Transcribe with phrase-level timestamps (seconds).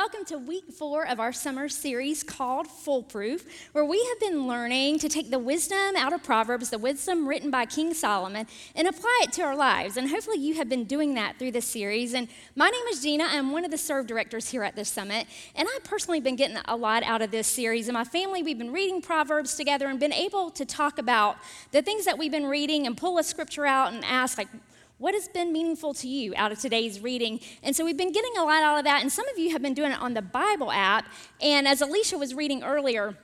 [0.00, 4.98] welcome to week four of our summer series called Foolproof, where we have been learning
[4.98, 9.20] to take the wisdom out of Proverbs, the wisdom written by King Solomon, and apply
[9.24, 9.98] it to our lives.
[9.98, 12.14] And hopefully, you have been doing that through this series.
[12.14, 13.24] And my name is Gina.
[13.24, 15.26] I'm one of the serve directors here at this summit.
[15.54, 17.86] And I've personally been getting a lot out of this series.
[17.86, 21.36] And my family, we've been reading Proverbs together and been able to talk about
[21.72, 24.48] the things that we've been reading and pull a scripture out and ask, like,
[25.00, 27.40] what has been meaningful to you out of today's reading?
[27.62, 29.62] And so we've been getting a lot out of that, and some of you have
[29.62, 31.06] been doing it on the Bible app.
[31.40, 33.16] And as Alicia was reading earlier,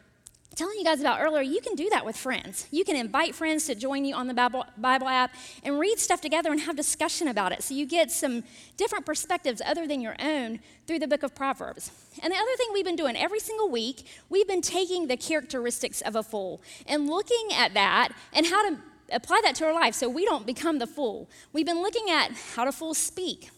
[0.54, 2.66] telling you guys about earlier, you can do that with friends.
[2.70, 6.22] You can invite friends to join you on the Bible, Bible app and read stuff
[6.22, 7.62] together and have discussion about it.
[7.62, 8.42] So you get some
[8.78, 11.90] different perspectives other than your own through the book of Proverbs.
[12.22, 16.00] And the other thing we've been doing every single week, we've been taking the characteristics
[16.00, 18.78] of a fool and looking at that and how to
[19.12, 21.28] apply that to our life so we don't become the fool.
[21.52, 23.50] We've been looking at how do fools speak,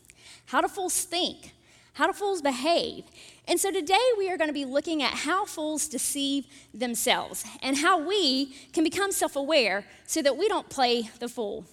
[0.46, 1.52] how do fools think,
[1.94, 3.04] how do fools behave.
[3.46, 7.76] And so today we are going to be looking at how fools deceive themselves and
[7.76, 11.64] how we can become self aware so that we don't play the fool.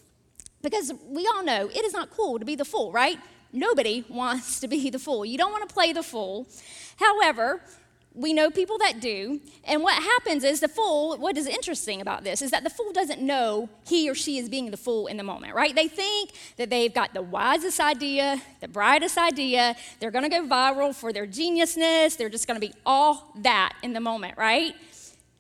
[0.62, 3.20] Because we all know it is not cool to be the fool, right?
[3.54, 5.26] Nobody wants to be the fool.
[5.26, 6.48] You don't want to play the fool.
[6.98, 7.62] However,
[8.16, 9.42] we know people that do.
[9.66, 12.92] And what happens is the fool, what is interesting about this is that the fool
[12.94, 15.76] doesn't know he or she is being the fool in the moment, right?
[15.76, 19.76] They think that they've got the wisest idea, the brightest idea.
[20.00, 22.18] They're going to go viral for their geniusness.
[22.18, 24.74] They're just going to be all that in the moment, right?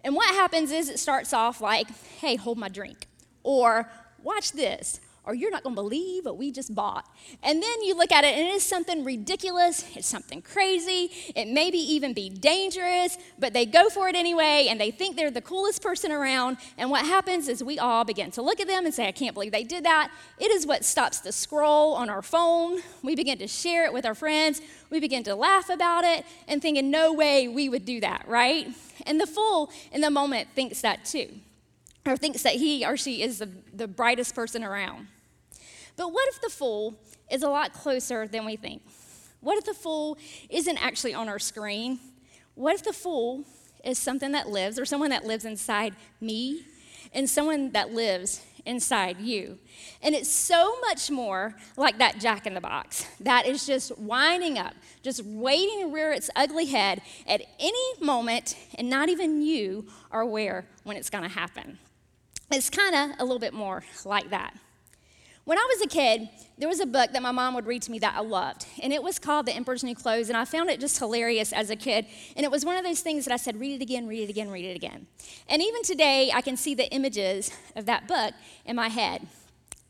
[0.03, 1.87] And what happens is it starts off like,
[2.19, 3.07] hey, hold my drink.
[3.43, 3.89] Or
[4.21, 7.05] watch this or you're not going to believe what we just bought.
[7.43, 11.47] And then you look at it and it is something ridiculous, it's something crazy, it
[11.47, 15.41] maybe even be dangerous, but they go for it anyway and they think they're the
[15.41, 16.57] coolest person around.
[16.77, 19.33] And what happens is we all begin to look at them and say, I can't
[19.33, 20.11] believe they did that.
[20.39, 22.81] It is what stops the scroll on our phone.
[23.01, 24.61] We begin to share it with our friends.
[24.89, 28.27] We begin to laugh about it and think, in no way we would do that,
[28.27, 28.67] right?
[29.05, 31.29] And the fool in the moment thinks that too
[32.05, 35.07] or thinks that he or she is the, the brightest person around.
[35.97, 36.95] But what if the fool
[37.31, 38.81] is a lot closer than we think?
[39.39, 40.17] What if the fool
[40.49, 41.99] isn't actually on our screen?
[42.55, 43.45] What if the fool
[43.83, 46.65] is something that lives, or someone that lives inside me,
[47.13, 49.59] and someone that lives inside you?
[50.01, 54.57] And it's so much more like that jack in the box that is just winding
[54.57, 54.73] up,
[55.03, 60.21] just waiting to rear its ugly head at any moment, and not even you are
[60.21, 61.77] aware when it's gonna happen.
[62.51, 64.55] It's kind of a little bit more like that.
[65.45, 67.91] When I was a kid, there was a book that my mom would read to
[67.91, 70.71] me that I loved, and it was called The Emperor's New Clothes, and I found
[70.71, 72.07] it just hilarious as a kid.
[72.35, 74.29] And it was one of those things that I said, read it again, read it
[74.31, 75.05] again, read it again.
[75.47, 78.33] And even today, I can see the images of that book
[78.65, 79.21] in my head.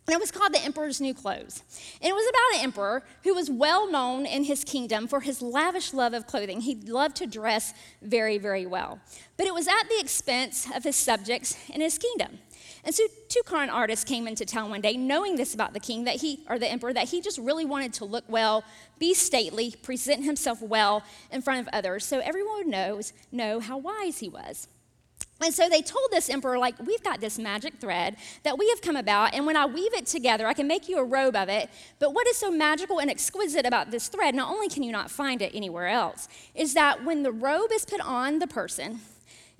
[0.07, 1.63] And it was called The Emperor's New Clothes.
[2.01, 5.41] And it was about an emperor who was well known in his kingdom for his
[5.41, 6.61] lavish love of clothing.
[6.61, 8.99] He loved to dress very, very well.
[9.38, 12.39] But it was at the expense of his subjects and his kingdom.
[12.85, 16.03] And so two con artists came into town one day, knowing this about the king,
[16.03, 18.63] that he, or the emperor, that he just really wanted to look well,
[19.00, 23.01] be stately, present himself well in front of others, so everyone would know,
[23.31, 24.68] know how wise he was.
[25.44, 28.81] And so they told this emperor, like, we've got this magic thread that we have
[28.81, 31.50] come about, and when I weave it together, I can make you a robe of
[31.50, 31.69] it.
[32.00, 35.12] But what is so magical and exquisite about this thread, not only can you not
[35.12, 39.01] find it anywhere else, is that when the robe is put on the person,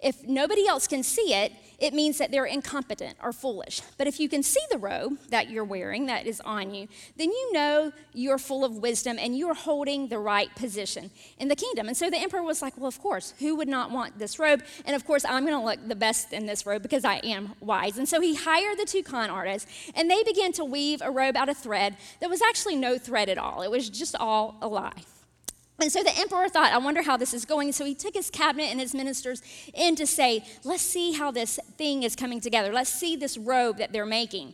[0.06, 3.82] if nobody else can see it, it means that they're incompetent or foolish.
[3.98, 7.32] But if you can see the robe that you're wearing that is on you, then
[7.32, 11.88] you know you're full of wisdom and you're holding the right position in the kingdom.
[11.88, 14.64] And so the emperor was like, Well, of course, who would not want this robe?
[14.86, 17.54] And of course, I'm going to look the best in this robe because I am
[17.60, 17.98] wise.
[17.98, 21.36] And so he hired the two con artists and they began to weave a robe
[21.36, 24.68] out of thread that was actually no thread at all, it was just all a
[24.68, 25.04] lie.
[25.80, 27.74] And so the emperor thought, I wonder how this is going.
[27.74, 29.42] So he took his cabinet and his ministers
[29.74, 32.72] in to say, let's see how this thing is coming together.
[32.72, 34.54] Let's see this robe that they're making.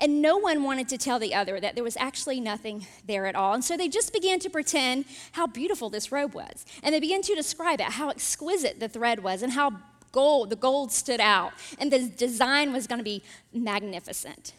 [0.00, 3.34] And no one wanted to tell the other that there was actually nothing there at
[3.34, 3.52] all.
[3.52, 6.64] And so they just began to pretend how beautiful this robe was.
[6.82, 9.72] And they began to describe it, how exquisite the thread was, and how
[10.12, 13.22] gold, the gold stood out, and the design was going to be
[13.52, 14.54] magnificent.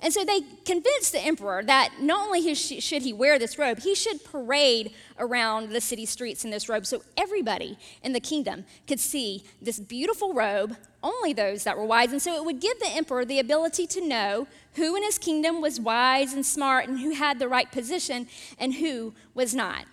[0.00, 3.94] And so they convinced the emperor that not only should he wear this robe, he
[3.94, 9.00] should parade around the city streets in this robe so everybody in the kingdom could
[9.00, 12.12] see this beautiful robe, only those that were wise.
[12.12, 15.60] And so it would give the emperor the ability to know who in his kingdom
[15.60, 18.26] was wise and smart and who had the right position
[18.58, 19.84] and who was not.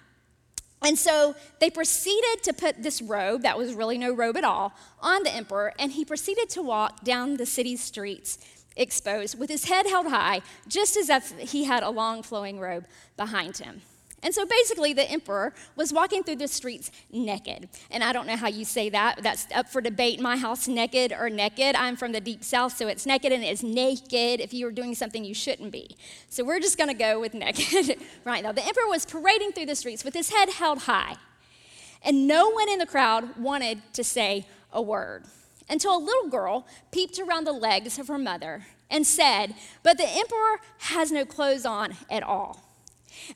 [0.85, 4.73] And so they proceeded to put this robe, that was really no robe at all,
[5.01, 8.37] on the emperor, and he proceeded to walk down the city streets
[8.75, 12.85] exposed with his head held high, just as if he had a long flowing robe
[13.17, 13.81] behind him.
[14.23, 17.67] And so basically, the emperor was walking through the streets naked.
[17.91, 19.21] And I don't know how you say that.
[19.21, 21.75] That's up for debate my house naked or naked.
[21.75, 24.95] I'm from the deep south, so it's naked and it's naked if you were doing
[24.95, 25.97] something you shouldn't be.
[26.29, 28.53] So we're just going to go with naked right now.
[28.53, 31.17] The emperor was parading through the streets with his head held high.
[32.01, 35.25] And no one in the crowd wanted to say a word
[35.69, 40.07] until a little girl peeped around the legs of her mother and said, But the
[40.07, 42.59] emperor has no clothes on at all.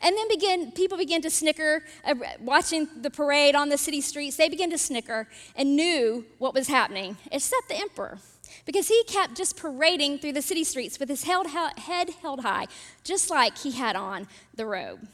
[0.02, 4.36] And then begin, people began to snicker, uh, watching the parade on the city streets.
[4.36, 8.18] They began to snicker and knew what was happening, except the emperor,
[8.66, 12.68] because he kept just parading through the city streets with his held, head held high,
[13.04, 15.08] just like he had on the robe.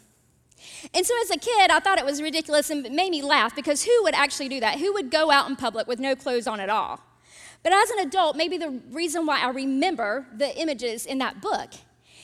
[0.94, 3.56] And so as a kid, I thought it was ridiculous and it made me laugh
[3.56, 4.80] because who would actually do that?
[4.80, 7.02] Who would go out in public with no clothes on at all?
[7.64, 11.70] But as an adult, maybe the reason why I remember the images in that book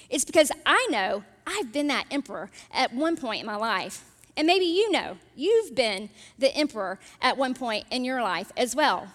[0.10, 4.04] is because I know I've been that emperor at one point in my life.
[4.36, 8.76] And maybe you know you've been the emperor at one point in your life as
[8.76, 9.08] well.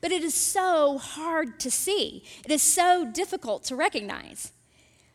[0.00, 4.52] But it is so hard to see, it is so difficult to recognize.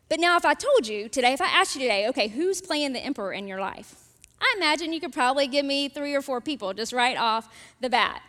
[0.08, 2.92] But now, if I told you today, if I asked you today, okay, who's playing
[2.92, 3.96] the emperor in your life?
[4.40, 7.48] I imagine you could probably give me three or four people just right off
[7.80, 8.22] the bat.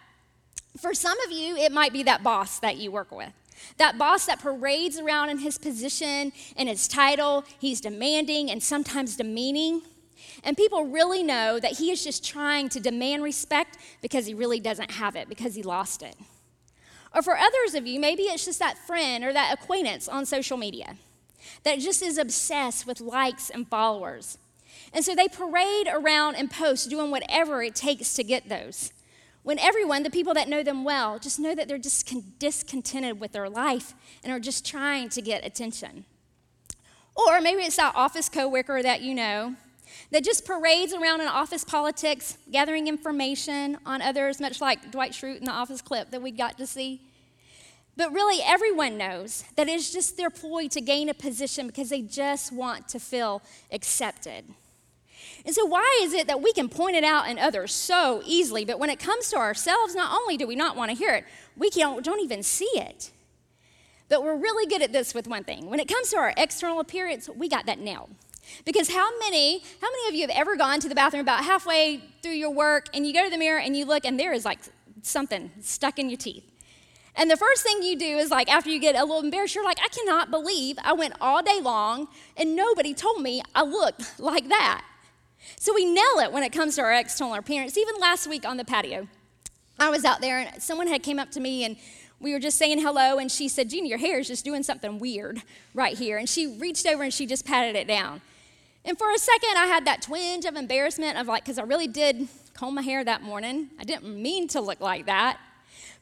[0.80, 3.32] For some of you, it might be that boss that you work with.
[3.78, 9.16] That boss that parades around in his position and his title, he's demanding and sometimes
[9.16, 9.82] demeaning.
[10.44, 14.60] And people really know that he is just trying to demand respect because he really
[14.60, 16.16] doesn't have it, because he lost it.
[17.14, 20.58] Or for others of you, maybe it's just that friend or that acquaintance on social
[20.58, 20.96] media
[21.64, 24.38] that just is obsessed with likes and followers.
[24.94, 28.92] And so they parade around and post doing whatever it takes to get those
[29.48, 33.32] when everyone, the people that know them well, just know that they're just discontented with
[33.32, 36.04] their life and are just trying to get attention.
[37.16, 39.56] Or maybe it's that office coworker that you know
[40.12, 45.38] that just parades around in office politics, gathering information on others, much like Dwight Schrute
[45.38, 47.00] in the office clip that we got to see.
[47.98, 52.04] But really, everyone knows that it's just their ploy to gain a position because they
[52.04, 53.42] just want to feel
[53.72, 54.46] accepted.
[55.46, 58.66] And so, why is it that we can point it out in others so easily,
[58.66, 61.26] but when it comes to ourselves, not only do we not want to hear it,
[61.58, 63.12] we don't, don't even see it.
[64.10, 65.70] But we're really good at this with one thing.
[65.70, 68.12] When it comes to our external appearance, we got that nailed.
[68.64, 72.04] Because how many, how many of you have ever gone to the bathroom about halfway
[72.22, 74.46] through your work and you go to the mirror and you look and there is
[74.46, 74.60] like
[75.02, 76.46] something stuck in your teeth?
[77.18, 79.64] And the first thing you do is like after you get a little embarrassed, you're
[79.64, 84.20] like, I cannot believe I went all day long and nobody told me I looked
[84.20, 84.86] like that.
[85.58, 87.76] So we nail it when it comes to our external appearance.
[87.76, 89.08] Even last week on the patio,
[89.80, 91.78] I was out there and someone had came up to me and
[92.20, 95.00] we were just saying hello and she said, Gina, your hair is just doing something
[95.00, 95.42] weird
[95.74, 96.18] right here.
[96.18, 98.22] And she reached over and she just patted it down.
[98.86, 101.88] And for a second, I had that twinge of embarrassment of like, because I really
[101.88, 103.70] did comb my hair that morning.
[103.80, 105.40] I didn't mean to look like that.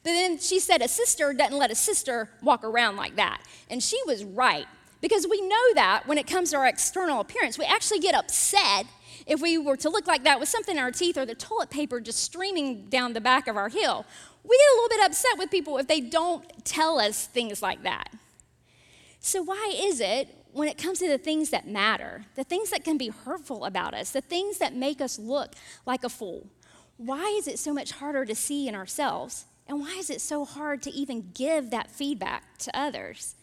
[0.06, 3.40] But then she said, a sister doesn't let a sister walk around like that.
[3.68, 4.66] And she was right.
[5.00, 8.86] Because we know that when it comes to our external appearance, we actually get upset
[9.26, 11.70] if we were to look like that with something in our teeth or the toilet
[11.70, 14.06] paper just streaming down the back of our heel.
[14.44, 17.82] We get a little bit upset with people if they don't tell us things like
[17.82, 18.10] that.
[19.18, 22.84] So, why is it when it comes to the things that matter, the things that
[22.84, 25.54] can be hurtful about us, the things that make us look
[25.84, 26.46] like a fool,
[26.96, 29.46] why is it so much harder to see in ourselves?
[29.68, 33.34] And why is it so hard to even give that feedback to others?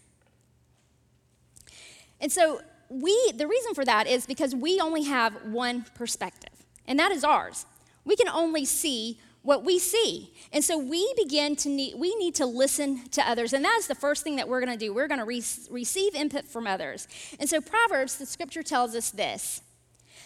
[2.21, 6.53] And so, we, the reason for that is because we only have one perspective,
[6.87, 7.65] and that is ours.
[8.05, 10.31] We can only see what we see.
[10.51, 13.53] And so we begin to need, we need to listen to others.
[13.53, 14.93] And that is the first thing that we're going to do.
[14.93, 17.07] We're going to re- receive input from others.
[17.39, 19.61] And so Proverbs, the scripture tells us this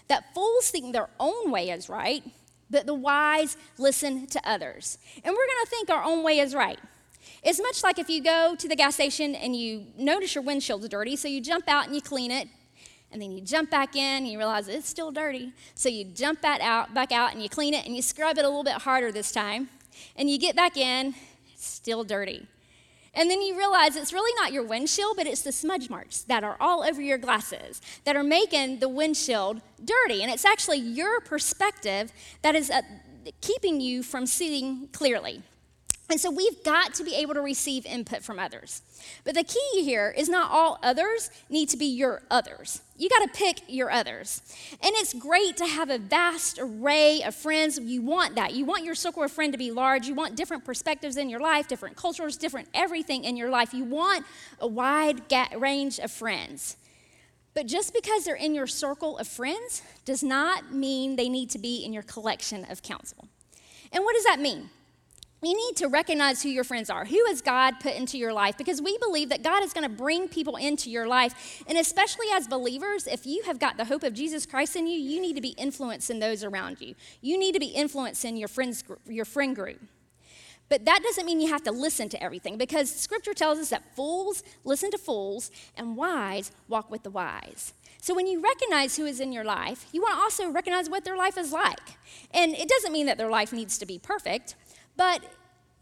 [0.08, 2.24] that fools think their own way is right,
[2.70, 4.98] but the wise listen to others.
[5.16, 6.80] And we're going to think our own way is right.
[7.44, 10.88] It's much like if you go to the gas station and you notice your windshield's
[10.90, 12.48] dirty, so you jump out and you clean it,
[13.12, 15.54] and then you jump back in and you realize it's still dirty.
[15.76, 18.44] So you jump back out, back out and you clean it and you scrub it
[18.44, 19.70] a little bit harder this time.
[20.16, 21.16] And you get back in,
[21.56, 22.48] still dirty.
[23.18, 26.44] And then you realize it's really not your windshield, but it's the smudge marks that
[26.44, 30.22] are all over your glasses that are making the windshield dirty.
[30.22, 32.12] And it's actually your perspective
[32.44, 32.84] that is uh,
[33.42, 35.42] keeping you from seeing clearly.
[36.12, 38.84] And so we've got to be able to receive input from others.
[39.24, 42.82] But the key here is not all others need to be your others.
[42.98, 44.42] You got to pick your others.
[44.72, 47.77] And it's great to have a vast array of friends.
[47.80, 48.54] You want that.
[48.54, 50.08] You want your circle of friends to be large.
[50.08, 53.74] You want different perspectives in your life, different cultures, different everything in your life.
[53.74, 54.25] You want
[54.60, 55.22] a wide
[55.56, 56.77] range of friends.
[57.54, 61.60] But just because they're in your circle of friends does not mean they need to
[61.60, 63.27] be in your collection of counsel.
[63.92, 64.70] And what does that mean?
[65.44, 67.06] You need to recognize who your friends are.
[67.06, 68.58] Who has God put into your life?
[68.58, 71.63] Because we believe that God is going to bring people into your life.
[71.67, 74.98] And especially as believers, if you have got the hope of Jesus Christ in you,
[74.98, 76.96] you need to be influencing those around you.
[77.22, 79.79] You need to be influencing your friends your friend group.
[80.70, 83.96] But that doesn't mean you have to listen to everything because scripture tells us that
[83.96, 87.74] fools listen to fools and wise walk with the wise.
[88.01, 91.03] So when you recognize who is in your life, you want to also recognize what
[91.06, 91.98] their life is like.
[92.32, 94.56] And it doesn't mean that their life needs to be perfect,
[94.98, 95.22] but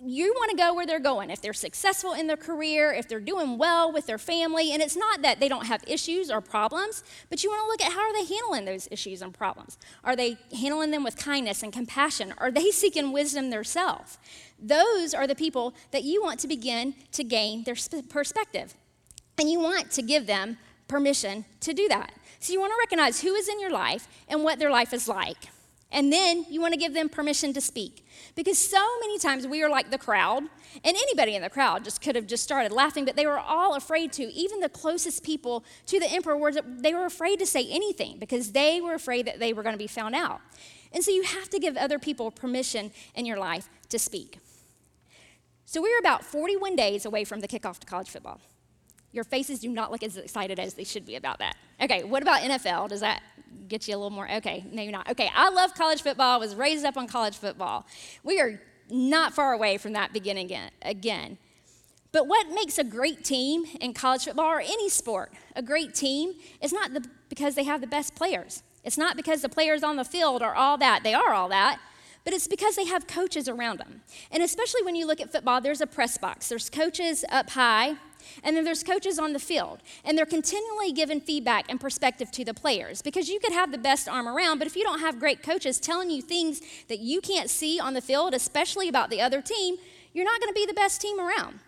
[0.03, 1.29] you want to go where they're going.
[1.29, 4.97] If they're successful in their career, if they're doing well with their family, and it's
[4.97, 8.01] not that they don't have issues or problems, but you want to look at how
[8.01, 9.77] are they handling those issues and problems?
[10.03, 12.33] Are they handling them with kindness and compassion?
[12.37, 14.17] Are they seeking wisdom themselves?
[14.59, 17.75] Those are the people that you want to begin to gain their
[18.09, 18.75] perspective.
[19.39, 20.57] And you want to give them
[20.87, 22.13] permission to do that.
[22.39, 25.07] So you want to recognize who is in your life and what their life is
[25.07, 25.49] like.
[25.95, 28.05] And then you want to give them permission to speak.
[28.35, 30.43] Because so many times we are like the crowd,
[30.83, 33.75] and anybody in the crowd just could have just started laughing, but they were all
[33.75, 34.23] afraid to.
[34.33, 38.51] Even the closest people to the emperor were they were afraid to say anything because
[38.51, 40.41] they were afraid that they were going to be found out.
[40.91, 44.39] And so you have to give other people permission in your life to speak.
[45.65, 48.41] So we are about 41 days away from the kickoff to college football.
[49.15, 51.55] Your faces do not look as excited as they should be about that.
[51.81, 52.89] Okay, what about NFL?
[52.89, 53.23] Does that
[53.69, 54.29] get you a little more?
[54.29, 55.09] Okay, maybe not.
[55.09, 56.35] Okay, I love college football.
[56.35, 57.87] I was raised up on college football.
[58.23, 61.37] We are not far away from that beginning again.
[62.11, 66.33] But what makes a great team in college football or any sport a great team
[66.61, 68.63] is not the, because they have the best players.
[68.83, 71.03] It's not because the players on the field are all that.
[71.03, 71.79] They are all that
[72.25, 74.01] but it's because they have coaches around them.
[74.31, 76.49] And especially when you look at football, there's a press box.
[76.49, 77.97] There's coaches up high
[78.43, 82.45] and then there's coaches on the field, and they're continually giving feedback and perspective to
[82.45, 85.19] the players because you could have the best arm around, but if you don't have
[85.19, 89.21] great coaches telling you things that you can't see on the field, especially about the
[89.21, 89.77] other team,
[90.13, 91.59] you're not going to be the best team around.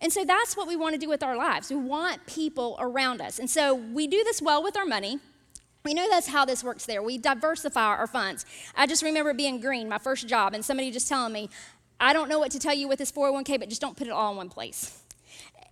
[0.00, 1.70] And so that's what we want to do with our lives.
[1.70, 3.38] We want people around us.
[3.38, 5.18] And so we do this well with our money.
[5.84, 7.02] We know that's how this works there.
[7.02, 8.44] We diversify our funds.
[8.74, 11.48] I just remember being green, my first job, and somebody just telling me,
[12.00, 14.12] I don't know what to tell you with this 401k, but just don't put it
[14.12, 15.00] all in one place.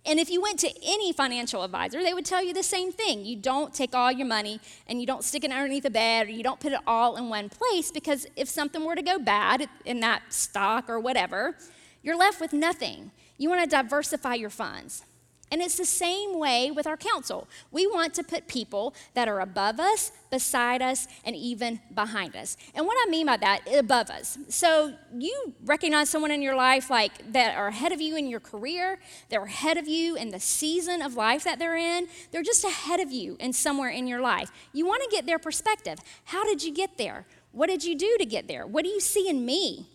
[0.07, 3.25] And if you went to any financial advisor, they would tell you the same thing.
[3.25, 6.31] You don't take all your money and you don't stick it underneath the bed or
[6.31, 9.67] you don't put it all in one place because if something were to go bad
[9.83, 11.55] in that stock or whatever,
[12.03, 13.11] you're left with nothing.
[13.37, 15.03] You want to diversify your funds.
[15.51, 17.47] And it's the same way with our counsel.
[17.71, 22.57] We want to put people that are above us, beside us, and even behind us.
[22.73, 24.39] And what I mean by that, above us.
[24.49, 28.39] So you recognize someone in your life like that are ahead of you in your
[28.39, 28.99] career,
[29.29, 32.07] they're ahead of you in the season of life that they're in.
[32.31, 34.51] They're just ahead of you in somewhere in your life.
[34.73, 35.99] You want to get their perspective.
[36.25, 37.27] How did you get there?
[37.51, 38.65] What did you do to get there?
[38.65, 39.87] What do you see in me?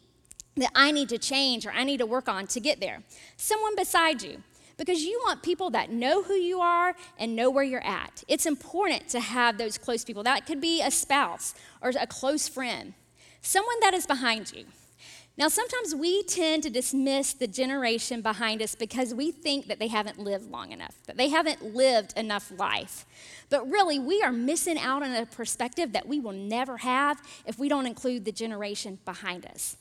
[0.56, 3.02] That I need to change or I need to work on to get there.
[3.36, 4.42] Someone beside you
[4.80, 8.24] because you want people that know who you are and know where you're at.
[8.28, 10.22] It's important to have those close people.
[10.22, 12.94] That could be a spouse or a close friend,
[13.42, 14.64] someone that is behind you.
[15.36, 19.88] Now, sometimes we tend to dismiss the generation behind us because we think that they
[19.88, 23.04] haven't lived long enough, that they haven't lived enough life.
[23.50, 27.58] But really, we are missing out on a perspective that we will never have if
[27.58, 29.76] we don't include the generation behind us.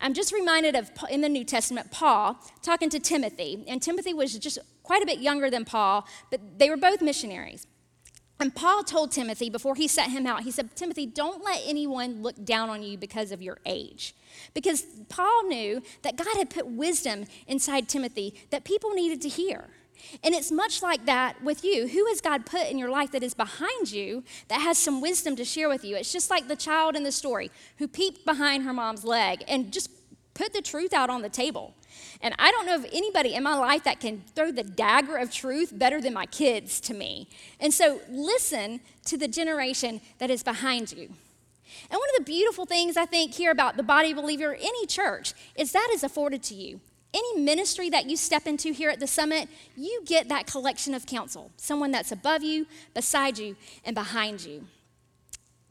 [0.00, 3.64] I'm just reminded of in the New Testament, Paul talking to Timothy.
[3.66, 7.66] And Timothy was just quite a bit younger than Paul, but they were both missionaries.
[8.40, 12.22] And Paul told Timothy before he set him out, he said, Timothy, don't let anyone
[12.22, 14.14] look down on you because of your age.
[14.54, 19.70] Because Paul knew that God had put wisdom inside Timothy that people needed to hear.
[20.22, 21.88] And it's much like that with you.
[21.88, 25.36] Who has God put in your life that is behind you that has some wisdom
[25.36, 25.96] to share with you?
[25.96, 29.72] It's just like the child in the story who peeped behind her mom's leg and
[29.72, 29.90] just
[30.34, 31.74] put the truth out on the table.
[32.20, 35.32] And I don't know of anybody in my life that can throw the dagger of
[35.32, 37.28] truth better than my kids to me.
[37.60, 41.08] And so listen to the generation that is behind you.
[41.90, 45.34] And one of the beautiful things I think here about the body believer, any church,
[45.56, 46.80] is that is afforded to you
[47.14, 51.06] any ministry that you step into here at the summit, you get that collection of
[51.06, 54.66] counsel someone that's above you, beside you, and behind you.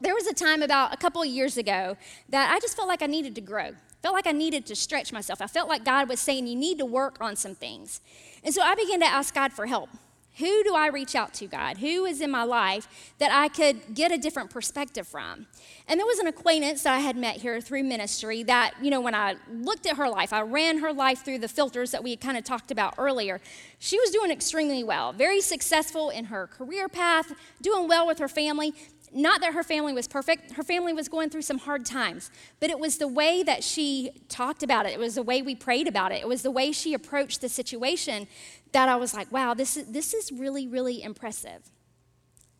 [0.00, 1.96] There was a time about a couple of years ago
[2.28, 3.72] that I just felt like I needed to grow.
[4.02, 5.42] Felt like I needed to stretch myself.
[5.42, 8.00] I felt like God was saying, You need to work on some things.
[8.44, 9.90] And so I began to ask God for help.
[10.38, 11.78] Who do I reach out to, God?
[11.78, 15.46] Who is in my life that I could get a different perspective from?
[15.88, 19.00] And there was an acquaintance that I had met here through ministry that, you know,
[19.00, 22.10] when I looked at her life, I ran her life through the filters that we
[22.10, 23.40] had kind of talked about earlier.
[23.80, 28.28] She was doing extremely well, very successful in her career path, doing well with her
[28.28, 28.74] family.
[29.12, 32.30] Not that her family was perfect, her family was going through some hard times,
[32.60, 34.92] but it was the way that she talked about it.
[34.92, 36.20] It was the way we prayed about it.
[36.20, 38.28] It was the way she approached the situation
[38.72, 41.70] that I was like, wow, this is, this is really, really impressive.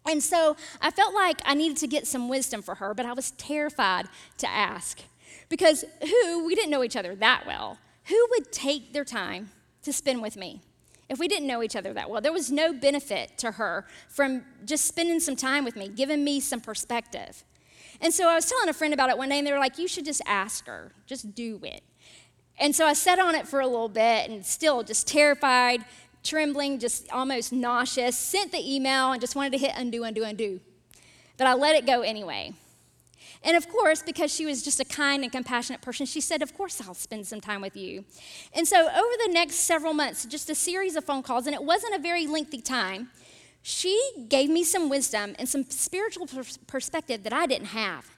[0.07, 3.13] And so I felt like I needed to get some wisdom for her, but I
[3.13, 4.07] was terrified
[4.39, 5.01] to ask.
[5.49, 9.51] Because who, we didn't know each other that well, who would take their time
[9.83, 10.63] to spend with me?
[11.09, 12.21] if we didn't know each other that well.
[12.21, 16.41] There was no benefit to her from just spending some time with me, giving me
[16.41, 17.45] some perspective.
[18.01, 19.79] And so I was telling a friend about it one day, and they were like,
[19.79, 21.83] You should just ask her, just do it.
[22.61, 25.85] And so I sat on it for a little bit and still just terrified,
[26.25, 30.61] trembling, just almost nauseous, sent the email and just wanted to hit undo, undo, undo.
[31.37, 32.53] But I let it go anyway.
[33.45, 36.57] And of course, because she was just a kind and compassionate person, she said, Of
[36.57, 38.05] course, I'll spend some time with you.
[38.53, 41.63] And so, over the next several months, just a series of phone calls, and it
[41.63, 43.11] wasn't a very lengthy time,
[43.63, 43.97] she
[44.29, 46.29] gave me some wisdom and some spiritual
[46.67, 48.18] perspective that I didn't have.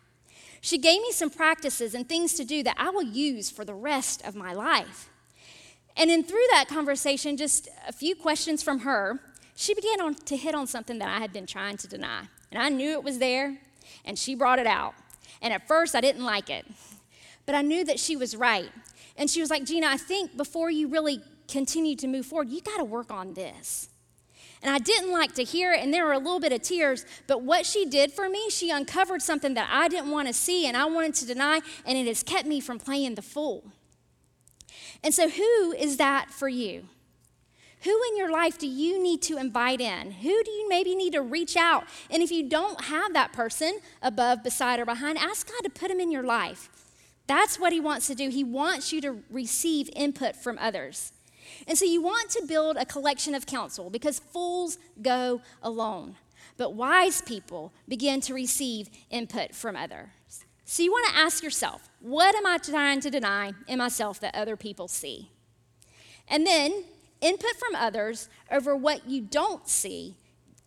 [0.61, 3.75] She gave me some practices and things to do that I will use for the
[3.75, 5.09] rest of my life.
[5.97, 9.21] And then through that conversation, just a few questions from her,
[9.57, 12.23] she began on, to hit on something that I had been trying to deny.
[12.50, 13.59] And I knew it was there,
[14.05, 14.95] and she brought it out.
[15.43, 16.67] And at first, I didn't like it.
[17.47, 18.71] But I knew that she was right.
[19.17, 22.61] And she was like, Gina, I think before you really continue to move forward, you
[22.61, 23.88] got to work on this.
[24.62, 27.07] And I didn't like to hear it, and there were a little bit of tears.
[27.26, 30.67] But what she did for me, she uncovered something that I didn't want to see
[30.67, 33.64] and I wanted to deny, and it has kept me from playing the fool.
[35.02, 36.85] And so, who is that for you?
[37.85, 40.11] Who in your life do you need to invite in?
[40.11, 41.85] Who do you maybe need to reach out?
[42.11, 45.90] And if you don't have that person above, beside, or behind, ask God to put
[45.90, 46.69] him in your life.
[47.26, 48.29] That's what he wants to do.
[48.29, 51.12] He wants you to receive input from others.
[51.66, 56.16] And so you want to build a collection of counsel because fools go alone,
[56.57, 60.09] but wise people begin to receive input from others.
[60.64, 64.35] So you want to ask yourself, what am I trying to deny in myself that
[64.35, 65.30] other people see?
[66.28, 66.84] And then
[67.21, 70.17] Input from others over what you don't see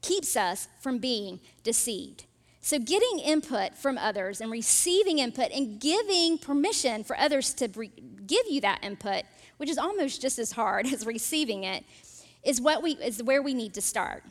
[0.02, 2.26] keeps us from being deceived.
[2.62, 8.46] So, getting input from others and receiving input and giving permission for others to give
[8.48, 9.24] you that input,
[9.58, 11.84] which is almost just as hard as receiving it,
[12.44, 14.24] is what we is where we need to start.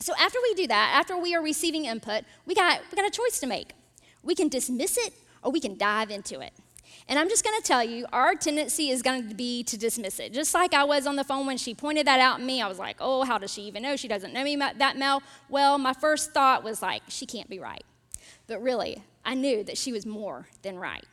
[0.00, 3.10] So, after we do that, after we are receiving input, we got we got a
[3.10, 3.72] choice to make.
[4.22, 6.52] We can dismiss it or we can dive into it.
[7.08, 10.20] And I'm just going to tell you, our tendency is going to be to dismiss
[10.20, 10.32] it.
[10.32, 12.68] Just like I was on the phone when she pointed that out at me, I
[12.68, 13.96] was like, oh, how does she even know?
[13.96, 15.22] She doesn't know me that well.
[15.48, 17.84] Well, my first thought was like, she can't be right.
[18.46, 21.04] But really, I knew that she was more than right.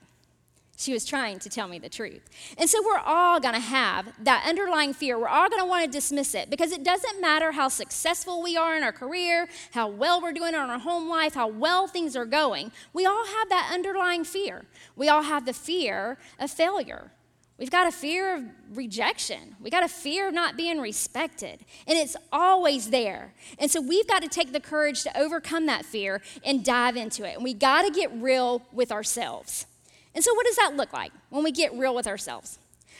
[0.77, 2.29] She was trying to tell me the truth.
[2.57, 5.17] And so we're all going to have that underlying fear.
[5.17, 8.57] We're all going to want to dismiss it because it doesn't matter how successful we
[8.57, 12.15] are in our career, how well we're doing in our home life, how well things
[12.15, 12.73] are going.
[12.91, 14.65] We all have that underlying fear.
[14.97, 17.11] We all have the fear of failure.
[17.57, 19.55] We've got a fear of rejection.
[19.61, 21.61] We've got a fear of not being respected.
[21.87, 23.33] And it's always there.
[23.59, 27.23] And so we've got to take the courage to overcome that fear and dive into
[27.23, 27.35] it.
[27.35, 29.67] And we got to get real with ourselves.
[30.15, 32.57] And so, what does that look like when we get real with ourselves?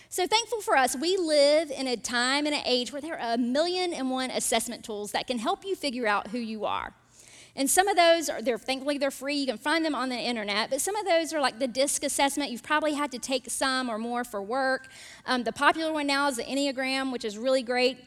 [0.10, 3.34] So, thankful for us, we live in a time and an age where there are
[3.34, 6.94] a million and one assessment tools that can help you figure out who you are.
[7.56, 9.36] And some of those are, they're thankfully they're free.
[9.36, 10.70] You can find them on the internet.
[10.70, 12.52] But some of those are like the DISC assessment.
[12.52, 14.90] You've probably had to take some or more for work.
[15.26, 17.98] Um, the popular one now is the Enneagram, which is really great.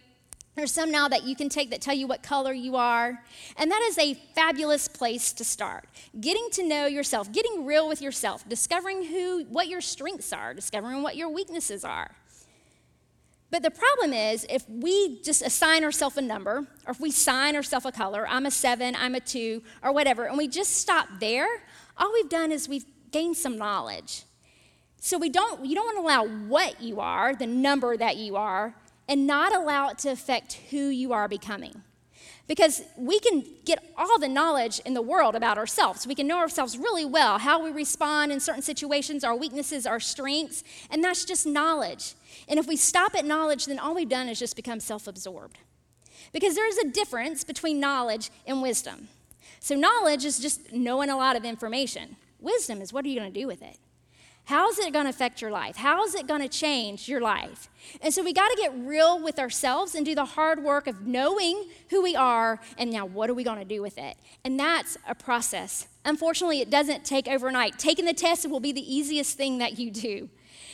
[0.59, 3.23] There's some now that you can take that tell you what color you are.
[3.57, 5.85] And that is a fabulous place to start.
[6.21, 11.03] Getting to know yourself, getting real with yourself, discovering who what your strengths are, discovering
[11.03, 12.11] what your weaknesses are.
[13.53, 17.55] But the problem is if we just assign ourselves a number, or if we assign
[17.55, 21.07] ourselves a color, I'm a seven, I'm a two, or whatever, and we just stop
[21.21, 21.47] there,
[21.97, 24.25] all we've done is we've gained some knowledge.
[25.01, 28.35] So we don't you don't want to allow what you are, the number that you
[28.35, 28.75] are,
[29.09, 31.83] and not allow it to affect who you are becoming.
[32.47, 36.07] Because we can get all the knowledge in the world about ourselves.
[36.07, 40.01] We can know ourselves really well, how we respond in certain situations, our weaknesses, our
[40.01, 42.15] strengths, and that's just knowledge.
[42.49, 45.59] And if we stop at knowledge, then all we've done is just become self absorbed.
[46.33, 49.09] Because there is a difference between knowledge and wisdom.
[49.61, 53.33] So, knowledge is just knowing a lot of information, wisdom is what are you going
[53.33, 53.77] to do with it?
[54.49, 55.77] How is it going to affect your life?
[55.77, 57.69] How is it going to change your life?
[58.01, 61.07] And so we got to get real with ourselves and do the hard work of
[61.07, 64.17] knowing who we are and now what are we going to do with it?
[64.47, 65.87] And that's a process.
[66.07, 67.79] Unfortunately, it doesn't take overnight.
[67.79, 70.31] Taking the test will be the easiest thing that you do.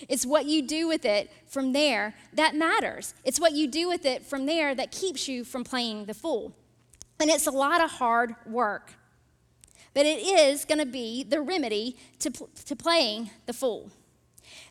[0.08, 3.12] It's what you do with it from there that matters.
[3.24, 6.54] It's what you do with it from there that keeps you from playing the fool.
[7.18, 8.92] And it's a lot of hard work
[9.94, 12.30] but it is going to be the remedy to,
[12.66, 13.90] to playing the fool.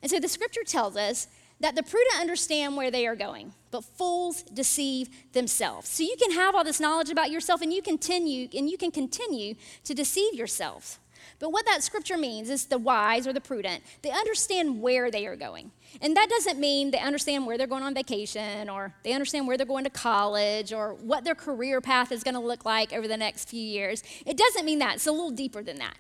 [0.02, 1.28] And so the scripture tells us
[1.62, 5.88] that the prudent understand where they are going, but fools deceive themselves.
[5.90, 8.92] So you can have all this knowledge about yourself and you continue and you can
[8.92, 9.56] continue
[9.86, 11.00] to deceive yourself.
[11.40, 15.26] But what that scripture means is the wise or the prudent, they understand where they
[15.26, 15.72] are going.
[16.02, 19.58] And that doesn't mean they understand where they're going on vacation or they understand where
[19.58, 23.08] they're going to college or what their career path is going to look like over
[23.08, 24.04] the next few years.
[24.26, 24.96] It doesn't mean that.
[24.96, 25.98] It's a little deeper than that.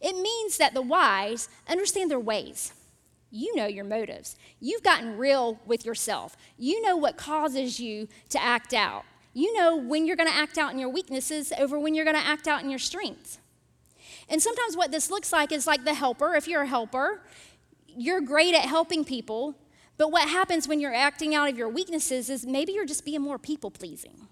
[0.00, 2.72] It means that the wise understand their ways.
[3.30, 4.36] You know your motives.
[4.60, 6.36] You've gotten real with yourself.
[6.56, 9.04] You know what causes you to act out.
[9.32, 12.16] You know when you're going to act out in your weaknesses over when you're going
[12.16, 13.38] to act out in your strengths.
[14.28, 16.34] And sometimes what this looks like is like the helper.
[16.34, 17.22] If you're a helper,
[17.86, 19.56] you're great at helping people,
[19.96, 23.22] but what happens when you're acting out of your weaknesses is maybe you're just being
[23.22, 24.28] more people pleasing.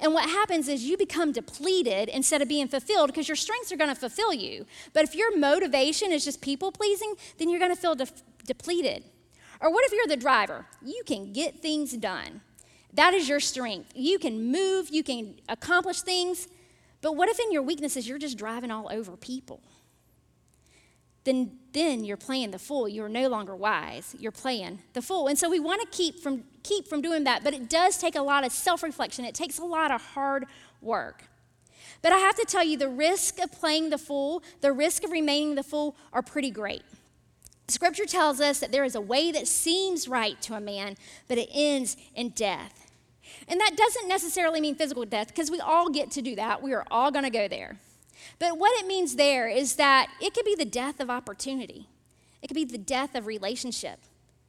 [0.00, 3.76] And what happens is you become depleted instead of being fulfilled because your strengths are
[3.76, 4.66] going to fulfill you.
[4.92, 8.06] But if your motivation is just people pleasing, then you're going to feel de-
[8.44, 9.04] depleted.
[9.60, 10.66] Or what if you're the driver?
[10.84, 12.42] You can get things done.
[12.92, 13.92] That is your strength.
[13.94, 16.48] You can move, you can accomplish things,
[17.00, 19.60] but what if in your weaknesses you're just driving all over people?
[21.24, 22.88] Then, then you're playing the fool.
[22.88, 24.16] You're no longer wise.
[24.18, 25.28] You're playing the fool.
[25.28, 28.14] And so we want to keep from, keep from doing that, but it does take
[28.14, 29.24] a lot of self reflection.
[29.24, 30.46] It takes a lot of hard
[30.80, 31.24] work.
[32.00, 35.10] But I have to tell you, the risk of playing the fool, the risk of
[35.10, 36.82] remaining the fool, are pretty great.
[37.66, 41.36] Scripture tells us that there is a way that seems right to a man, but
[41.36, 42.77] it ends in death.
[43.46, 46.62] And that doesn't necessarily mean physical death because we all get to do that.
[46.62, 47.78] We are all going to go there.
[48.38, 51.88] But what it means there is that it could be the death of opportunity,
[52.42, 54.00] it could be the death of relationship,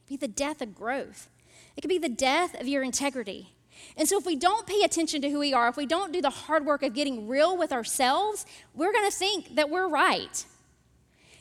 [0.06, 1.28] it could be the death of growth,
[1.76, 3.54] it could be the death of your integrity.
[3.96, 6.20] And so, if we don't pay attention to who we are, if we don't do
[6.20, 10.44] the hard work of getting real with ourselves, we're going to think that we're right.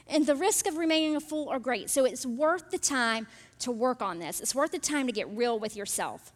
[0.07, 1.89] And the risk of remaining a fool are great.
[1.89, 3.27] So, it's worth the time
[3.59, 4.39] to work on this.
[4.39, 6.31] It's worth the time to get real with yourself.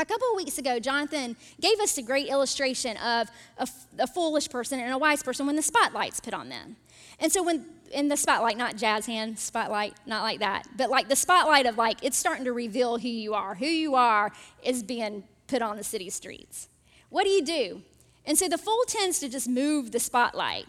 [0.00, 4.48] A couple of weeks ago, Jonathan gave us a great illustration of a, a, foolish
[4.48, 6.76] person and a wise person when the spotlight's put on them.
[7.18, 11.10] And so, when in the spotlight, not jazz hand spotlight, not like that, but like
[11.10, 13.56] the spotlight of like it's starting to reveal who you are.
[13.56, 14.32] Who you are
[14.62, 16.70] is being put on the city streets.
[17.10, 17.82] What do you do?
[18.24, 20.64] And so the fool tends to just move the spotlight.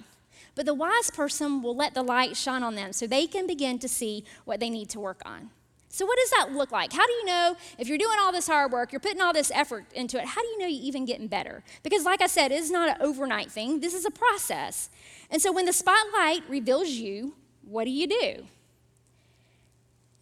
[0.55, 3.79] But the wise person will let the light shine on them so they can begin
[3.79, 5.51] to see what they need to work on.
[5.93, 6.93] So, what does that look like?
[6.93, 9.51] How do you know if you're doing all this hard work, you're putting all this
[9.53, 11.63] effort into it, how do you know you're even getting better?
[11.83, 14.89] Because, like I said, it's not an overnight thing, this is a process.
[15.29, 18.45] And so, when the spotlight reveals you, what do you do?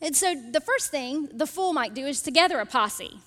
[0.01, 3.19] And so, the first thing the fool might do is to gather a posse.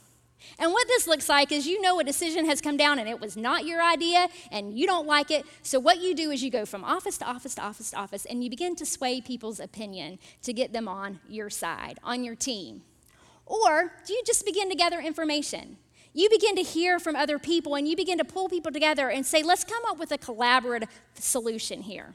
[0.59, 3.21] And what this looks like is you know a decision has come down and it
[3.21, 5.45] was not your idea and you don't like it.
[5.63, 8.25] So, what you do is you go from office to office to office to office
[8.25, 12.35] and you begin to sway people's opinion to get them on your side, on your
[12.35, 12.83] team.
[13.47, 15.77] Or do you just begin to gather information?
[16.15, 19.25] You begin to hear from other people and you begin to pull people together and
[19.25, 22.15] say, let's come up with a collaborative solution here.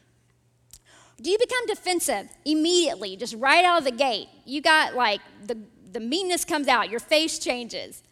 [1.20, 4.28] Do you become defensive immediately, just right out of the gate?
[4.46, 5.58] You got like the,
[5.92, 8.04] the meanness comes out, your face changes.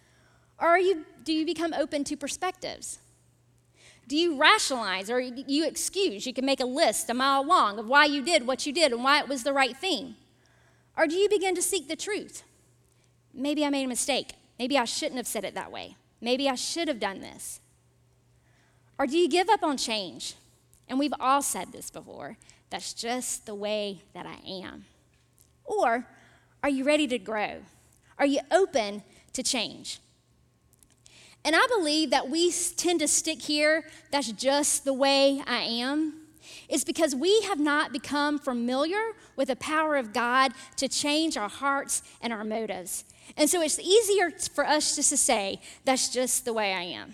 [0.59, 2.99] Or you, do you become open to perspectives?
[4.07, 6.27] Do you rationalize or you excuse?
[6.27, 8.91] You can make a list a mile long of why you did what you did
[8.91, 10.15] and why it was the right thing.
[10.95, 12.43] Or do you begin to seek the truth?
[13.33, 14.33] Maybe I made a mistake.
[14.59, 15.97] Maybe I shouldn't have said it that way.
[16.21, 17.59] Maybe I should have done this.
[18.97, 20.35] Or do you give up on change?
[20.87, 22.37] And we've all said this before
[22.69, 24.85] that's just the way that I am.
[25.63, 26.07] Or
[26.63, 27.61] are you ready to grow?
[28.17, 29.99] Are you open to change?
[31.45, 36.21] And I believe that we tend to stick here, that's just the way I am,
[36.67, 41.47] is because we have not become familiar with the power of God to change our
[41.47, 43.05] hearts and our motives.
[43.38, 47.13] And so it's easier for us just to say, that's just the way I am.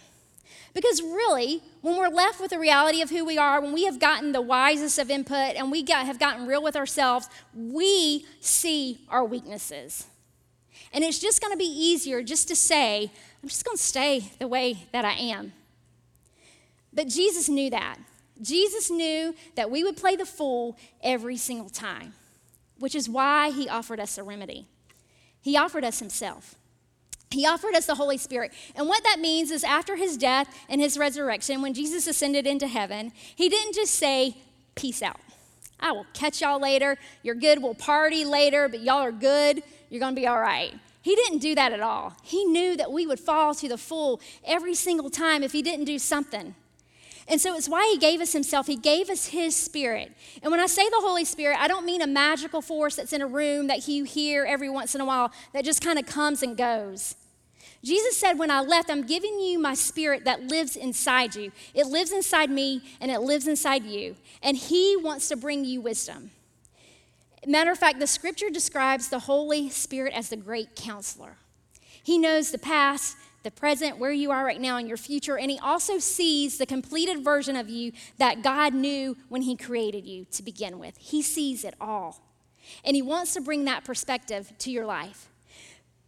[0.74, 4.00] Because really, when we're left with the reality of who we are, when we have
[4.00, 9.02] gotten the wisest of input and we got, have gotten real with ourselves, we see
[9.10, 10.08] our weaknesses.
[10.94, 14.32] And it's just going to be easier just to say, I'm just going to stay
[14.40, 15.54] the way that I am.
[16.94, 17.98] But Jesus knew that.
[18.42, 22.14] Jesus knew that we would play the fool every single time.
[22.80, 24.66] which is why he offered us a remedy.
[25.40, 26.56] He offered us himself.
[27.30, 28.52] He offered us the Holy Spirit.
[28.76, 32.68] And what that means is after his death and his resurrection, when Jesus ascended into
[32.68, 34.36] heaven, he didn't just say,
[34.76, 35.20] Peace out.
[35.80, 36.98] I will catch y'all later.
[37.24, 37.62] You're good.
[37.62, 39.64] We'll party later, but y'all are good.
[39.92, 40.74] You're going to be all right.
[41.02, 42.16] He didn't do that at all.
[42.24, 45.86] He knew that we would fall to the full every single time if he didn't
[45.86, 46.56] do something.
[47.28, 48.68] And so it's why he gave us himself.
[48.68, 50.12] He gave us his spirit.
[50.42, 53.22] And when I say the Holy Spirit, I don't mean a magical force that's in
[53.22, 56.42] a room that you hear every once in a while that just kind of comes
[56.42, 57.16] and goes.
[57.84, 61.52] Jesus said, When I left, I'm giving you my spirit that lives inside you.
[61.74, 64.16] It lives inside me and it lives inside you.
[64.42, 66.32] And he wants to bring you wisdom.
[67.48, 71.38] Matter of fact, the scripture describes the Holy Spirit as the great counselor.
[72.04, 75.50] He knows the past, the present, where you are right now, and your future, and
[75.50, 80.26] he also sees the completed version of you that God knew when he created you
[80.32, 80.98] to begin with.
[80.98, 82.22] He sees it all.
[82.86, 85.31] And he wants to bring that perspective to your life.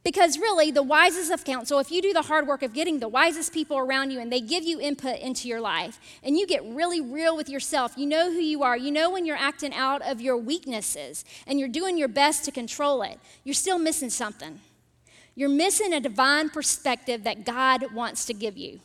[0.04, 3.08] Because really, the wisest of counsel, if you do the hard work of getting the
[3.08, 6.62] wisest people around you and they give you input into your life, and you get
[6.66, 10.02] really real with yourself, you know who you are, you know when you're acting out
[10.02, 14.60] of your weaknesses, and you're doing your best to control it, you're still missing something.
[15.36, 18.82] You're missing a divine perspective that God wants to give you.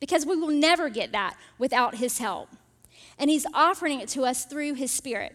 [0.00, 2.48] Because we will never get that without His help.
[3.18, 5.34] And He's offering it to us through His Spirit.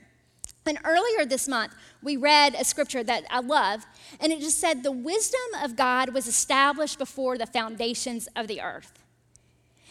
[0.65, 3.85] And earlier this month, we read a scripture that I love,
[4.19, 8.61] and it just said, The wisdom of God was established before the foundations of the
[8.61, 8.99] earth.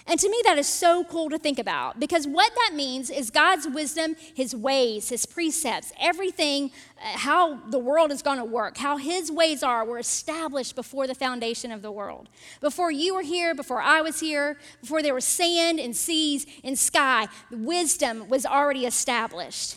[0.08, 3.28] And to me, that is so cool to think about because what that means is
[3.28, 8.78] God's wisdom, His ways, His precepts, everything, uh, how the world is going to work,
[8.78, 12.30] how His ways are, were established before the foundation of the world.
[12.62, 16.78] Before you were here, before I was here, before there was sand and seas and
[16.78, 19.76] sky, wisdom was already established.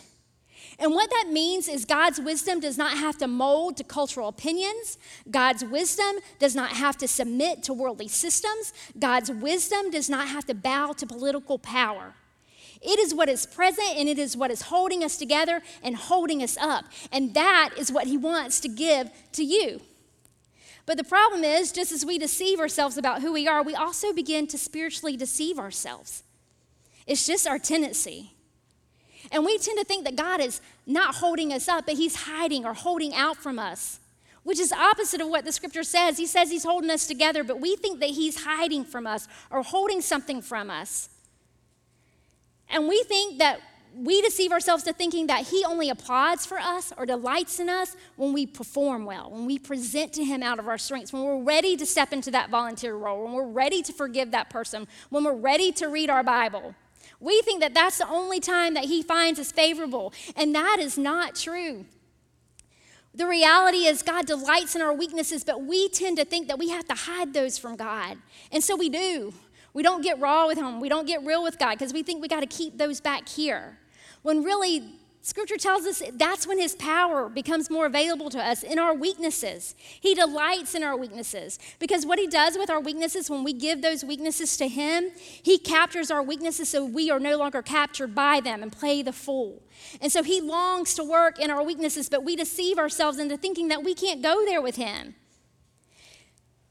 [0.82, 4.98] And what that means is God's wisdom does not have to mold to cultural opinions.
[5.30, 8.72] God's wisdom does not have to submit to worldly systems.
[8.98, 12.14] God's wisdom does not have to bow to political power.
[12.82, 16.42] It is what is present and it is what is holding us together and holding
[16.42, 16.86] us up.
[17.12, 19.80] And that is what He wants to give to you.
[20.84, 24.12] But the problem is, just as we deceive ourselves about who we are, we also
[24.12, 26.24] begin to spiritually deceive ourselves.
[27.06, 28.31] It's just our tendency.
[29.30, 32.64] And we tend to think that God is not holding us up, but He's hiding
[32.64, 34.00] or holding out from us,
[34.42, 36.18] which is opposite of what the scripture says.
[36.18, 39.62] He says He's holding us together, but we think that He's hiding from us or
[39.62, 41.08] holding something from us.
[42.68, 43.60] And we think that
[43.94, 47.94] we deceive ourselves to thinking that He only applauds for us or delights in us
[48.16, 51.42] when we perform well, when we present to Him out of our strengths, when we're
[51.42, 55.24] ready to step into that volunteer role, when we're ready to forgive that person, when
[55.24, 56.74] we're ready to read our Bible.
[57.22, 60.98] We think that that's the only time that He finds us favorable, and that is
[60.98, 61.86] not true.
[63.14, 66.70] The reality is, God delights in our weaknesses, but we tend to think that we
[66.70, 68.18] have to hide those from God.
[68.50, 69.32] And so we do.
[69.72, 72.20] We don't get raw with Him, we don't get real with God because we think
[72.20, 73.78] we got to keep those back here.
[74.22, 74.82] When really,
[75.24, 79.76] Scripture tells us that's when His power becomes more available to us in our weaknesses.
[79.78, 83.82] He delights in our weaknesses because what He does with our weaknesses, when we give
[83.82, 88.40] those weaknesses to Him, He captures our weaknesses so we are no longer captured by
[88.40, 89.62] them and play the fool.
[90.00, 93.68] And so He longs to work in our weaknesses, but we deceive ourselves into thinking
[93.68, 95.14] that we can't go there with Him.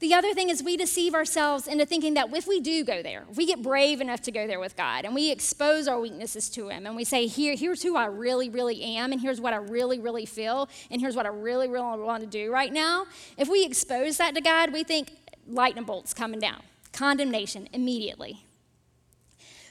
[0.01, 3.23] The other thing is we deceive ourselves into thinking that if we do go there,
[3.29, 6.49] if we get brave enough to go there with God and we expose our weaknesses
[6.49, 9.53] to Him and we say, Here, here's who I really, really am, and here's what
[9.53, 13.05] I really, really feel, and here's what I really, really want to do right now,
[13.37, 15.11] if we expose that to God, we think
[15.47, 18.43] lightning bolts coming down, condemnation immediately.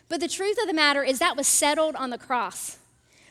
[0.08, 2.78] But the truth of the matter is that was settled on the cross.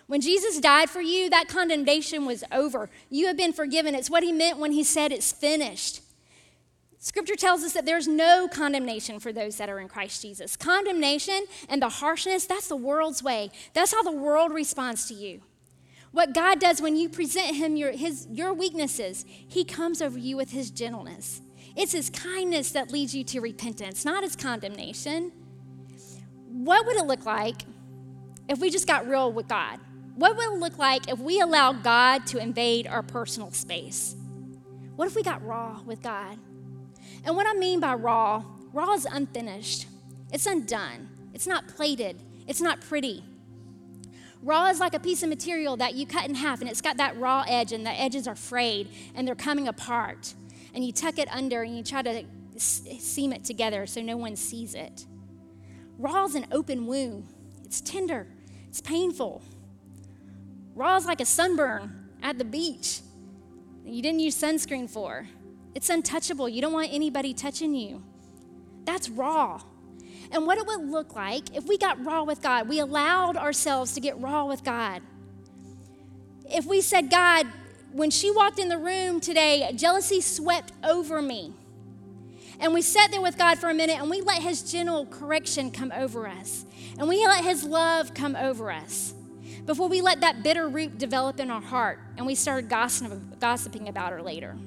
[0.07, 2.89] When Jesus died for you, that condemnation was over.
[3.09, 3.95] You have been forgiven.
[3.95, 6.01] It's what He meant when He said it's finished.
[7.01, 10.57] Scripture tells us that there's no condemnation for those that are in Christ Jesus.
[10.57, 13.51] Condemnation and the harshness, that's the world's way.
[13.73, 15.39] That's how the world responds to you.
[16.11, 20.35] What God does when you present Him your, his, your weaknesses, He comes over you
[20.35, 21.41] with His gentleness.
[21.77, 25.31] It's His kindness that leads you to repentance, not His condemnation.
[26.49, 27.61] What would it look like
[28.49, 29.79] if we just got real with God?
[30.15, 34.17] What would it look like if we allow God to invade our personal space?
[34.97, 36.37] What if we got raw with God?
[37.25, 39.87] And what I mean by raw, raw is unfinished,
[40.31, 43.23] it's undone, it's not plated, it's not pretty.
[44.41, 46.97] Raw is like a piece of material that you cut in half and it's got
[46.97, 50.33] that raw edge and the edges are frayed and they're coming apart.
[50.73, 52.23] And you tuck it under and you try to
[52.57, 55.05] seam it together so no one sees it.
[55.97, 57.27] Raw is an open wound,
[57.65, 58.27] it's tender,
[58.69, 59.41] it's painful.
[60.73, 63.01] Raw is like a sunburn at the beach
[63.89, 65.27] you didn't use sunscreen for.
[65.75, 66.49] It's untouchable.
[66.49, 68.03] You don't want anybody touching you.
[68.85, 69.61] That's raw.
[70.31, 73.93] And what it would look like if we got raw with God, we allowed ourselves
[73.93, 75.01] to get raw with God.
[76.45, 77.47] If we said, God,
[77.91, 81.53] when she walked in the room today, jealousy swept over me.
[82.59, 85.71] And we sat there with God for a minute and we let His gentle correction
[85.71, 86.65] come over us.
[86.97, 89.13] And we let His love come over us
[89.65, 94.11] before we let that bitter root develop in our heart and we started gossiping about
[94.11, 94.57] her later.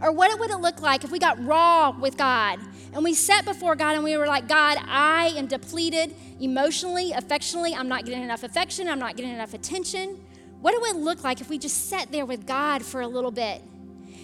[0.00, 2.58] Or what would it look like if we got raw with God
[2.92, 7.74] and we sat before God and we were like, God, I am depleted emotionally, affectionately.
[7.74, 8.88] I'm not getting enough affection.
[8.88, 10.18] I'm not getting enough attention.
[10.60, 13.62] What it look like if we just sat there with God for a little bit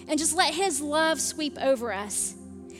[0.07, 2.35] and just let His love sweep over us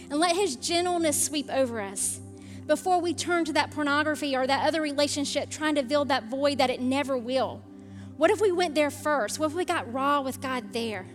[0.09, 2.19] and let His gentleness sweep over us
[2.65, 6.57] before we turn to that pornography or that other relationship trying to fill that void
[6.57, 7.63] that it never will?
[8.17, 9.39] What if we went there first?
[9.39, 11.05] What if we got raw with God there?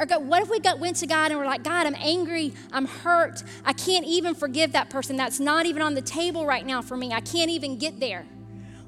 [0.00, 2.54] Or God, what if we got, went to God and we're like, God, I'm angry,
[2.72, 5.16] I'm hurt, I can't even forgive that person.
[5.16, 7.12] That's not even on the table right now for me.
[7.12, 8.24] I can't even get there.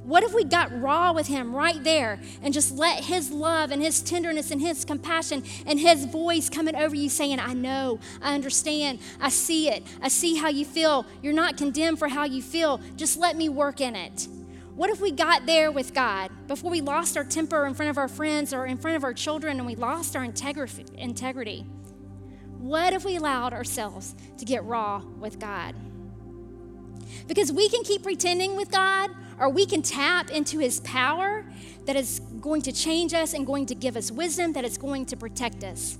[0.04, 3.82] What if we got raw with Him right there and just let His love and
[3.82, 8.34] His tenderness and His compassion and His voice coming over you saying, I know, I
[8.34, 11.04] understand, I see it, I see how you feel.
[11.22, 12.80] You're not condemned for how you feel.
[12.96, 14.26] Just let me work in it.
[14.74, 17.98] What if we got there with God before we lost our temper in front of
[17.98, 21.66] our friends or in front of our children and we lost our integrity?
[22.58, 25.74] What if we allowed ourselves to get raw with God?
[27.26, 31.44] Because we can keep pretending with God or we can tap into his power
[31.84, 35.04] that is going to change us and going to give us wisdom that is going
[35.06, 35.98] to protect us.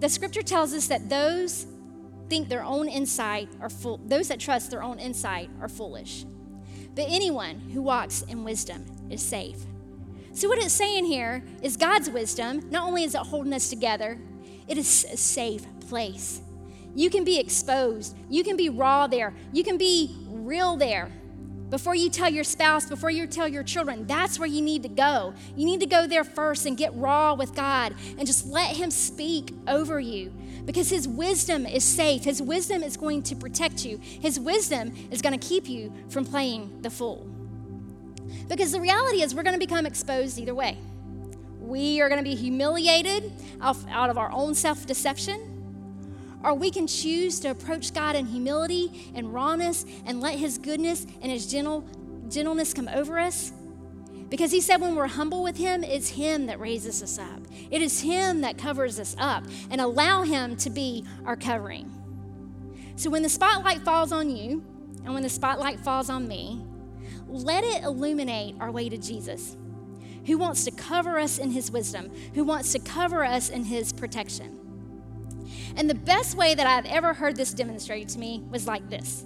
[0.00, 1.66] The scripture tells us that those
[2.28, 6.26] think their own insight are full, those that trust their own insight are foolish.
[6.94, 9.56] But anyone who walks in wisdom is safe.
[10.32, 14.18] So, what it's saying here is God's wisdom, not only is it holding us together,
[14.68, 16.40] it is a safe place.
[16.94, 21.10] You can be exposed, you can be raw there, you can be real there
[21.70, 24.88] before you tell your spouse, before you tell your children, that's where you need to
[24.88, 25.32] go.
[25.56, 28.90] You need to go there first and get raw with God and just let Him
[28.90, 30.32] speak over you
[30.64, 32.24] because His wisdom is safe.
[32.24, 36.24] His wisdom is going to protect you, His wisdom is going to keep you from
[36.24, 37.26] playing the fool.
[38.48, 40.76] Because the reality is, we're going to become exposed either way.
[41.60, 45.59] We are going to be humiliated out of our own self deception
[46.42, 51.06] or we can choose to approach God in humility and rawness and let His goodness
[51.22, 51.84] and His gentle,
[52.28, 53.52] gentleness come over us.
[54.28, 57.40] Because He said when we're humble with Him, it's Him that raises us up.
[57.70, 61.90] It is Him that covers us up and allow Him to be our covering.
[62.96, 64.64] So when the spotlight falls on you
[65.04, 66.64] and when the spotlight falls on me,
[67.26, 69.56] let it illuminate our way to Jesus,
[70.26, 73.92] who wants to cover us in His wisdom, who wants to cover us in His
[73.92, 74.59] protection.
[75.76, 79.24] And the best way that I've ever heard this demonstrated to me was like this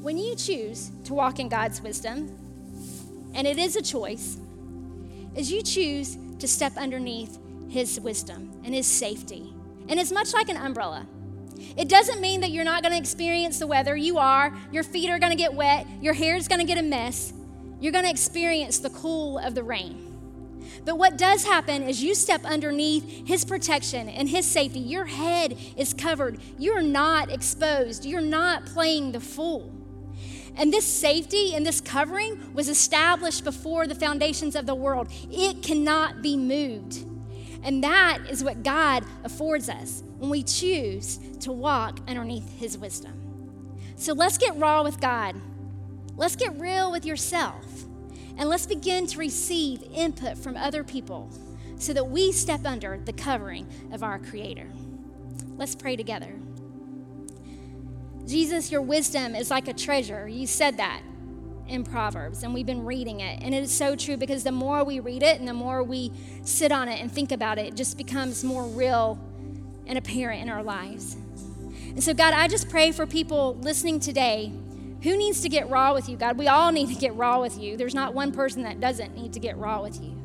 [0.00, 2.36] When you choose to walk in God's wisdom,
[3.34, 4.38] and it is a choice,
[5.34, 9.52] is you choose to step underneath His wisdom and His safety.
[9.88, 11.06] And it's much like an umbrella.
[11.76, 13.96] It doesn't mean that you're not going to experience the weather.
[13.96, 14.56] You are.
[14.72, 15.86] Your feet are going to get wet.
[16.00, 17.32] Your hair is going to get a mess.
[17.80, 20.09] You're going to experience the cool of the rain.
[20.84, 24.80] But what does happen is you step underneath His protection and His safety.
[24.80, 26.38] Your head is covered.
[26.58, 28.04] You're not exposed.
[28.04, 29.72] You're not playing the fool.
[30.56, 35.08] And this safety and this covering was established before the foundations of the world.
[35.30, 37.04] It cannot be moved.
[37.62, 43.12] And that is what God affords us when we choose to walk underneath His wisdom.
[43.96, 45.36] So let's get raw with God.
[46.16, 47.64] Let's get real with yourself.
[48.36, 51.30] And let's begin to receive input from other people
[51.76, 54.70] so that we step under the covering of our Creator.
[55.56, 56.34] Let's pray together.
[58.26, 60.28] Jesus, your wisdom is like a treasure.
[60.28, 61.02] You said that
[61.66, 63.40] in Proverbs, and we've been reading it.
[63.42, 66.12] And it is so true because the more we read it and the more we
[66.42, 69.18] sit on it and think about it, it just becomes more real
[69.86, 71.14] and apparent in our lives.
[71.14, 74.52] And so, God, I just pray for people listening today
[75.02, 76.36] who needs to get raw with you, God?
[76.36, 77.76] We all need to get raw with you.
[77.76, 80.16] There's not one person that doesn't need to get raw with you.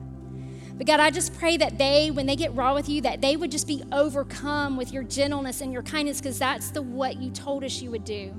[0.78, 3.38] But God, I just pray that they, when they get raw with you, that they
[3.38, 7.32] would just be overcome with your gentleness and your kindness, because that's the what you
[7.32, 8.34] told us you would do.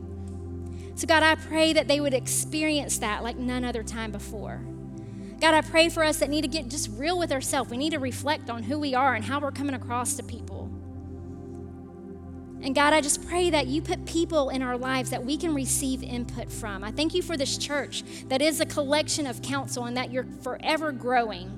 [0.94, 4.60] So, God, I pray that they would experience that like none other time before.
[5.40, 7.70] God, I pray for us that need to get just real with ourselves.
[7.70, 10.70] We need to reflect on who we are and how we're coming across to people.
[12.62, 15.54] And God, I just pray that you put people in our lives that we can
[15.54, 16.82] receive input from.
[16.82, 20.26] I thank you for this church that is a collection of counsel and that you're
[20.42, 21.52] forever growing.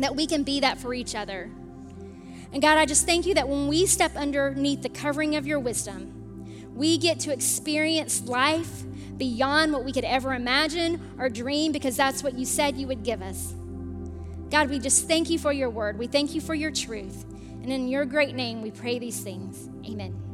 [0.00, 1.50] that we can be that for each other.
[2.52, 5.60] And God, I just thank you that when we step underneath the covering of your
[5.60, 6.12] wisdom,
[6.74, 8.82] we get to experience life
[9.16, 13.04] beyond what we could ever imagine or dream because that's what you said you would
[13.04, 13.54] give us.
[14.50, 15.98] God, we just thank you for your word.
[15.98, 17.24] We thank you for your truth.
[17.62, 19.68] And in your great name, we pray these things.
[19.86, 20.29] Amen.